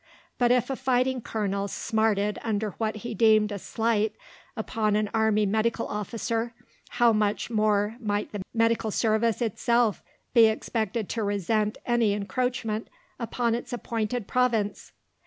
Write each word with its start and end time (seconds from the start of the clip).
But 0.39 0.49
if 0.49 0.71
a 0.71 0.75
fighting 0.75 1.21
colonel 1.21 1.67
smarted 1.67 2.39
under 2.41 2.71
what 2.79 2.95
he 3.05 3.13
deemed 3.13 3.51
a 3.51 3.59
slight 3.59 4.15
upon 4.57 4.95
an 4.95 5.11
army 5.13 5.45
medical 5.45 5.87
officer, 5.87 6.55
how 6.89 7.13
much 7.13 7.51
more 7.51 7.97
might 7.99 8.31
the 8.31 8.41
Medical 8.51 8.89
Service 8.89 9.43
itself 9.43 10.01
be 10.33 10.47
expected 10.47 11.07
to 11.09 11.23
resent 11.23 11.77
any 11.85 12.13
encroachment 12.13 12.87
upon 13.19 13.53
its 13.53 13.73
appointed 13.73 14.27
province! 14.27 14.91